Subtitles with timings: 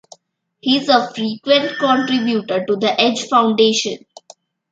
[0.61, 4.03] He is a frequent contributor to the Edge Foundation.